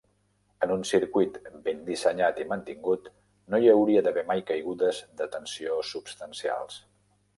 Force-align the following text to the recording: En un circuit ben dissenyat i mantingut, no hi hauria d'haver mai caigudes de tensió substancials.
En 0.67 0.71
un 0.75 0.85
circuit 0.91 1.35
ben 1.67 1.83
dissenyat 1.89 2.41
i 2.43 2.47
mantingut, 2.53 3.11
no 3.55 3.61
hi 3.61 3.69
hauria 3.75 4.03
d'haver 4.07 4.25
mai 4.33 4.45
caigudes 4.51 5.03
de 5.21 5.29
tensió 5.37 5.77
substancials. 5.95 6.81